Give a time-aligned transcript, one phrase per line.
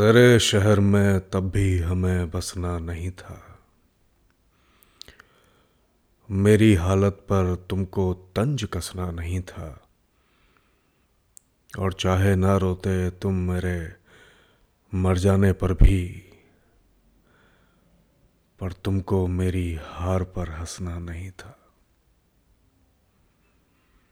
[0.00, 3.58] तेरे शहर में तब भी हमें बसना नहीं था।
[6.30, 9.88] मेरी हालत पर तुमको तंज कसना नहीं था।
[11.78, 13.92] और चाहे ना रोते तुम मेरे
[14.94, 16.32] मर जाने पर भी,
[18.60, 21.65] पर तुमको मेरी हार पर हंसना नहीं था।